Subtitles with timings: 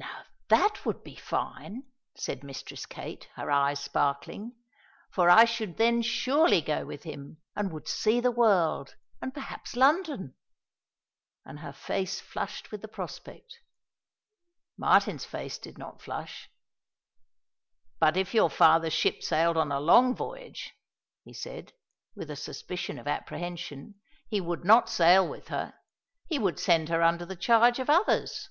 [0.00, 0.26] "Now
[0.60, 1.82] that would be fine!"
[2.16, 4.54] said Mistress Kate, her eyes sparkling,
[5.10, 9.74] "for I should then surely go with him, and would see the world, and perhaps
[9.76, 10.36] London."
[11.44, 13.58] And her face flushed with the prospect.
[14.78, 16.48] Martin's face did not flush.
[17.98, 20.72] "But if your father's ship sailed on a long voyage,"
[21.24, 21.72] he said,
[22.14, 23.96] with a suspicion of apprehension,
[24.28, 25.74] "he would not sail with her;
[26.28, 28.48] he would send her under the charge of others."